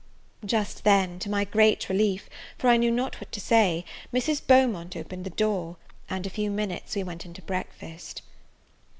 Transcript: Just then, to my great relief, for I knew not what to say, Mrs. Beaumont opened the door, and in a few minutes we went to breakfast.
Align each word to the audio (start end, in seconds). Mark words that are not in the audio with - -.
Just 0.43 0.83
then, 0.83 1.19
to 1.19 1.29
my 1.29 1.43
great 1.45 1.87
relief, 1.87 2.27
for 2.57 2.71
I 2.71 2.77
knew 2.77 2.89
not 2.89 3.21
what 3.21 3.31
to 3.33 3.39
say, 3.39 3.85
Mrs. 4.11 4.41
Beaumont 4.41 4.95
opened 4.95 5.25
the 5.25 5.29
door, 5.29 5.77
and 6.09 6.25
in 6.25 6.27
a 6.27 6.33
few 6.33 6.49
minutes 6.49 6.95
we 6.95 7.03
went 7.03 7.21
to 7.35 7.41
breakfast. 7.43 8.23